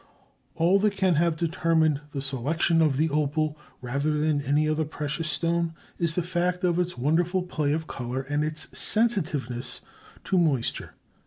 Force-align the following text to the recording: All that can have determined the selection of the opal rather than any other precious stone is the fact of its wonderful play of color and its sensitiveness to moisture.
All 0.55 0.79
that 0.79 0.95
can 0.97 1.13
have 1.13 1.35
determined 1.35 2.01
the 2.11 2.23
selection 2.23 2.81
of 2.81 2.97
the 2.97 3.11
opal 3.11 3.55
rather 3.83 4.11
than 4.13 4.41
any 4.41 4.67
other 4.67 4.83
precious 4.83 5.29
stone 5.29 5.75
is 5.99 6.15
the 6.15 6.23
fact 6.23 6.63
of 6.63 6.79
its 6.79 6.97
wonderful 6.97 7.43
play 7.43 7.71
of 7.71 7.85
color 7.85 8.21
and 8.23 8.43
its 8.43 8.75
sensitiveness 8.75 9.81
to 10.23 10.39
moisture. 10.39 10.95